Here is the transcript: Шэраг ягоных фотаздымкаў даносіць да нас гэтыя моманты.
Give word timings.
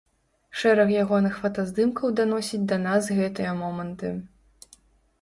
Шэраг 0.61 0.93
ягоных 1.03 1.33
фотаздымкаў 1.43 2.07
даносіць 2.23 2.63
да 2.75 2.83
нас 2.89 3.13
гэтыя 3.21 3.57
моманты. 3.65 4.15